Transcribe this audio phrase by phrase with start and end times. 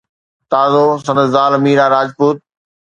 [0.51, 2.37] تازو سندس زال ميرا راجپوت